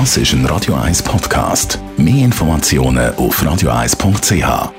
Das 0.00 0.16
ist 0.16 0.32
ein 0.32 0.44
Radio 0.46 0.74
1 0.74 1.04
Podcast. 1.04 1.78
Mehr 1.96 2.24
Informationen 2.24 3.14
auf 3.14 3.40
radio1.ch. 3.40 4.72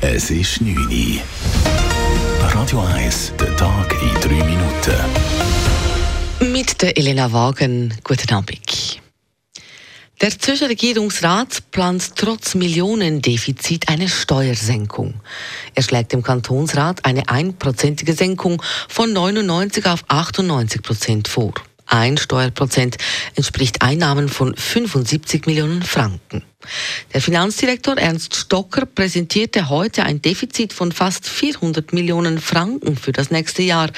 Es 0.00 0.30
ist 0.32 0.60
9 0.60 0.76
Uhr. 0.76 1.20
Radio 2.52 2.80
1, 2.80 3.34
der 3.38 3.56
Tag 3.56 3.94
in 4.02 4.12
3 4.20 4.28
Minuten. 4.44 4.96
Mit 6.52 6.82
der 6.82 6.98
Elena 6.98 7.32
Wagen. 7.32 7.94
Guten 8.02 8.34
Abend. 8.34 9.00
Der 10.20 10.36
Zürcher 10.36 10.68
Regierungsrat 10.68 11.70
plant 11.70 12.16
trotz 12.16 12.56
Millionendefizit 12.56 13.88
eine 13.88 14.08
Steuersenkung. 14.08 15.14
Er 15.76 15.84
schlägt 15.84 16.12
dem 16.12 16.24
Kantonsrat 16.24 17.04
eine 17.04 17.28
einprozentige 17.28 18.14
Senkung 18.14 18.60
von 18.88 19.12
99 19.12 19.86
auf 19.86 20.02
98 20.08 20.82
Prozent 20.82 21.28
vor. 21.28 21.54
Ein 21.92 22.18
Steuerprozent 22.18 22.98
entspricht 23.34 23.82
Einnahmen 23.82 24.28
von 24.28 24.54
75 24.54 25.46
Millionen 25.46 25.82
Franken. 25.82 26.44
Der 27.12 27.20
Finanzdirektor 27.20 27.98
Ernst 27.98 28.36
Stocker 28.36 28.86
präsentierte 28.86 29.68
heute 29.70 30.04
ein 30.04 30.22
Defizit 30.22 30.72
von 30.72 30.92
fast 30.92 31.28
400 31.28 31.92
Millionen 31.92 32.40
Franken 32.40 32.96
für 32.96 33.10
das 33.10 33.32
nächste 33.32 33.62
Jahr. 33.62 33.90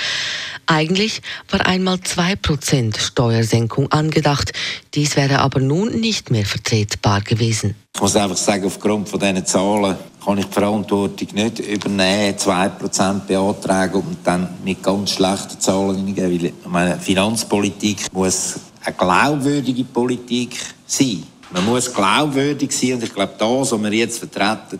Eigentlich 0.64 1.20
war 1.50 1.66
einmal 1.66 1.96
2% 1.96 2.98
Steuersenkung 2.98 3.92
angedacht. 3.92 4.52
Dies 4.94 5.16
wäre 5.16 5.38
aber 5.38 5.58
nun 5.58 6.00
nicht 6.00 6.30
mehr 6.30 6.44
vertretbar 6.44 7.22
gewesen. 7.22 7.74
Ich 7.94 8.00
muss 8.00 8.14
einfach 8.14 8.36
sagen, 8.36 8.66
aufgrund 8.66 9.08
von 9.08 9.20
diesen 9.20 9.46
Zahlen 9.46 9.96
kann 10.22 10.38
ich 10.38 10.44
die 10.44 10.52
Verantwortung 10.52 11.28
nicht 11.32 11.60
übernehmen, 11.60 12.36
2% 12.36 13.20
beantragen 13.20 14.02
und 14.02 14.18
dann 14.22 14.48
mit 14.62 14.82
ganz 14.82 15.12
schlechten 15.12 15.58
Zahlen 15.58 15.96
hineingehen. 15.96 16.52
Weil 16.64 16.70
meine 16.70 16.98
Finanzpolitik 16.98 18.12
muss 18.12 18.60
eine 18.84 18.94
glaubwürdige 18.94 19.84
Politik 19.84 20.58
sein. 20.86 21.22
Man 21.52 21.64
muss 21.64 21.92
glaubwürdig 21.92 22.70
sein 22.72 22.94
und 22.94 23.04
ich 23.04 23.14
glaube, 23.14 23.32
das, 23.38 23.72
was 23.72 23.82
wir 23.82 23.92
jetzt 23.92 24.18
vertreten, 24.18 24.78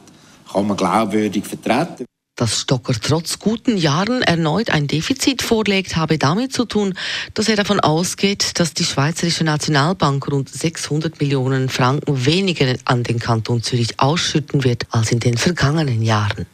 kann 0.53 0.67
man 0.67 0.77
glaubwürdig 0.77 1.47
vertreten. 1.47 2.05
Dass 2.43 2.63
Stocker 2.63 2.95
trotz 3.01 3.39
guten 3.39 3.77
Jahren 3.77 4.21
erneut 4.21 4.69
ein 4.69 4.89
Defizit 4.89 5.43
vorlegt, 5.43 5.95
habe 5.95 6.19
damit 6.19 6.53
zu 6.53 6.65
tun, 6.65 6.95
dass 7.35 7.49
er 7.49 7.55
davon 7.55 7.79
ausgeht, 7.79 8.59
dass 8.59 8.75
die 8.75 8.83
Schweizerische 8.83 9.45
Nationalbank 9.45 10.27
rund 10.27 10.49
600 10.49 11.21
Millionen 11.21 11.69
Franken 11.69 12.27
weniger 12.27 12.75
an 12.85 13.05
den 13.05 13.21
Kanton 13.21 13.63
Zürich 13.63 14.01
ausschütten 14.01 14.65
wird 14.65 14.87
als 14.91 15.13
in 15.13 15.21
den 15.21 15.39
vergangenen 15.39 16.03
Jahren. 16.03 16.47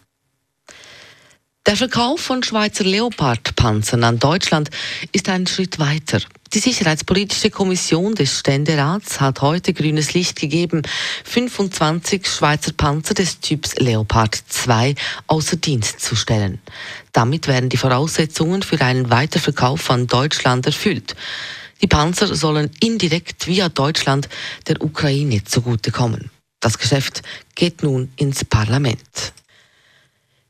Der 1.65 1.77
Verkauf 1.77 2.21
von 2.21 2.43
Schweizer 2.43 2.85
Leopard-Panzern 2.85 4.05
an 4.05 4.19
Deutschland 4.19 4.69
ist 5.13 5.31
ein 5.31 5.47
Schritt 5.47 5.79
weiter. 5.79 6.21
Die 6.55 6.61
Sicherheitspolitische 6.61 7.51
Kommission 7.51 8.15
des 8.15 8.39
Ständerats 8.39 9.21
hat 9.21 9.43
heute 9.43 9.75
grünes 9.75 10.15
Licht 10.15 10.41
gegeben, 10.41 10.81
25 11.25 12.27
Schweizer 12.27 12.73
Panzer 12.73 13.13
des 13.13 13.41
Typs 13.41 13.75
Leopard 13.77 14.35
2 14.35 14.95
außer 15.27 15.57
Dienst 15.57 16.01
zu 16.01 16.17
stellen. 16.17 16.59
Damit 17.13 17.49
werden 17.49 17.69
die 17.69 17.77
Voraussetzungen 17.77 18.63
für 18.63 18.81
einen 18.81 19.11
Weiterverkauf 19.11 19.91
an 19.91 20.07
Deutschland 20.07 20.65
erfüllt. 20.65 21.15
Die 21.83 21.87
Panzer 21.87 22.35
sollen 22.35 22.71
indirekt 22.81 23.47
via 23.47 23.69
Deutschland 23.69 24.31
der 24.69 24.81
Ukraine 24.81 25.45
zugutekommen. 25.45 26.31
Das 26.61 26.79
Geschäft 26.79 27.21
geht 27.57 27.83
nun 27.83 28.11
ins 28.17 28.43
Parlament. 28.47 29.35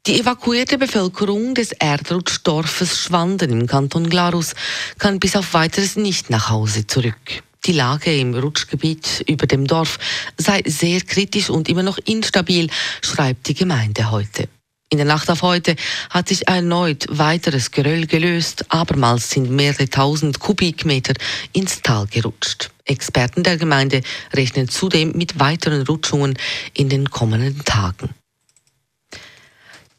Die 0.08 0.20
evakuierte 0.20 0.78
Bevölkerung 0.78 1.54
des 1.54 1.72
Erdrutschdorfes 1.72 2.98
Schwanden 2.98 3.50
im 3.50 3.66
Kanton 3.66 4.08
Glarus 4.08 4.54
kann 4.98 5.20
bis 5.20 5.36
auf 5.36 5.52
weiteres 5.52 5.96
nicht 5.96 6.30
nach 6.30 6.48
Hause 6.48 6.86
zurück. 6.86 7.42
Die 7.66 7.72
Lage 7.72 8.18
im 8.18 8.34
Rutschgebiet 8.34 9.22
über 9.28 9.46
dem 9.46 9.66
Dorf 9.66 9.98
sei 10.38 10.62
sehr 10.64 11.02
kritisch 11.02 11.50
und 11.50 11.68
immer 11.68 11.82
noch 11.82 11.98
instabil, 11.98 12.70
schreibt 13.02 13.48
die 13.48 13.54
Gemeinde 13.54 14.10
heute. 14.10 14.48
In 14.88 14.96
der 14.96 15.06
Nacht 15.06 15.28
auf 15.28 15.42
heute 15.42 15.76
hat 16.08 16.28
sich 16.28 16.48
erneut 16.48 17.04
weiteres 17.10 17.70
Geröll 17.70 18.06
gelöst. 18.06 18.64
Abermals 18.70 19.28
sind 19.28 19.50
mehrere 19.50 19.90
tausend 19.90 20.40
Kubikmeter 20.40 21.12
ins 21.52 21.82
Tal 21.82 22.06
gerutscht. 22.06 22.70
Experten 22.86 23.42
der 23.42 23.58
Gemeinde 23.58 24.00
rechnen 24.32 24.70
zudem 24.70 25.12
mit 25.12 25.38
weiteren 25.38 25.82
Rutschungen 25.82 26.38
in 26.72 26.88
den 26.88 27.10
kommenden 27.10 27.62
Tagen. 27.66 28.14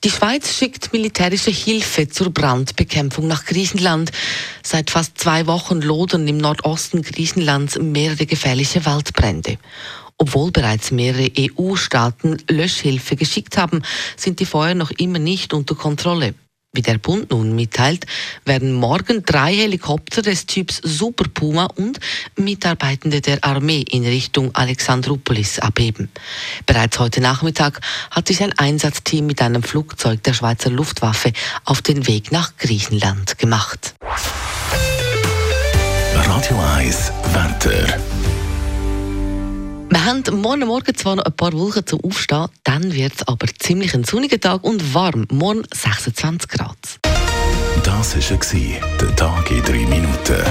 Die 0.05 0.11
Schweiz 0.11 0.55
schickt 0.55 0.93
militärische 0.93 1.51
Hilfe 1.51 2.07
zur 2.07 2.29
Brandbekämpfung 2.29 3.27
nach 3.27 3.43
Griechenland. 3.43 4.11
Seit 4.63 4.91
fast 4.91 5.17
zwei 5.17 5.45
Wochen 5.45 5.81
lodern 5.81 6.25
im 6.25 6.37
Nordosten 6.37 7.01
Griechenlands 7.01 7.77
mehrere 7.77 8.25
gefährliche 8.25 8.85
Waldbrände. 8.85 9.57
Obwohl 10.17 10.51
bereits 10.51 10.91
mehrere 10.91 11.29
EU-Staaten 11.37 12.37
Löschhilfe 12.49 13.17
geschickt 13.17 13.57
haben, 13.57 13.81
sind 14.15 14.39
die 14.39 14.45
Feuer 14.45 14.73
noch 14.73 14.91
immer 14.91 15.19
nicht 15.19 15.53
unter 15.53 15.75
Kontrolle. 15.75 16.33
Wie 16.71 16.83
der 16.83 16.99
Bund 16.99 17.31
nun 17.31 17.55
mitteilt, 17.55 18.05
werden 18.45 18.73
morgen 18.73 19.23
drei 19.25 19.55
Helikopter 19.55 20.21
des 20.21 20.45
Typs 20.45 20.79
Super 20.83 21.25
Puma 21.27 21.65
und 21.75 21.99
Mitarbeitende 22.35 23.21
der 23.21 23.43
Armee 23.43 23.81
in 23.81 24.05
Richtung 24.05 24.53
Alexandroupolis 24.53 25.57
abheben. 25.57 26.11
Bereits 26.67 26.99
heute 26.99 27.21
Nachmittag 27.21 27.81
hat 28.11 28.27
sich 28.27 28.43
ein 28.43 28.53
Einsatzteam 28.57 29.25
mit 29.25 29.41
einem 29.41 29.63
Flugzeug 29.63 30.21
der 30.23 30.33
Schweizer 30.33 30.69
Luftwaffe 30.69 31.33
auf 31.65 31.81
den 31.81 32.05
Weg 32.05 32.31
nach 32.31 32.55
Griechenland 32.57 33.39
gemacht. 33.39 33.95
Radio 36.13 36.59
1 36.77 37.11
Wetter. 37.33 38.08
Haben 40.09 40.41
morgen 40.41 40.65
Morgen 40.65 40.95
zwar 40.95 41.17
noch 41.17 41.25
ein 41.25 41.33
paar 41.33 41.53
Wolken 41.53 41.85
zum 41.85 42.03
Aufstehen, 42.03 42.47
dann 42.63 42.93
wird 42.95 43.13
es 43.13 43.27
aber 43.27 43.45
ziemlich 43.59 43.93
ein 43.93 44.05
sonniger 44.05 44.39
Tag 44.39 44.63
und 44.63 44.95
warm. 44.95 45.27
Morgen 45.31 45.61
26 45.71 46.49
Grad. 46.49 46.77
Das 47.83 48.15
war 48.15 48.97
der 48.99 49.15
Tag 49.15 49.51
in 49.51 49.61
3 49.61 49.71
Minuten. 49.85 50.43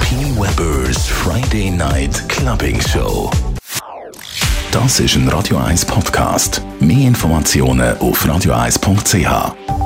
P. 0.00 0.16
Weber's 0.40 1.06
Friday 1.06 1.70
Night 1.70 2.26
Clubbing 2.30 2.80
Show. 2.80 3.30
Das 4.70 5.00
ist 5.00 5.16
ein 5.16 5.28
Radio 5.28 5.58
1 5.58 5.84
Podcast. 5.84 6.62
Mehr 6.80 7.08
Informationen 7.08 7.98
auf 7.98 8.24
radio1.ch. 8.24 9.83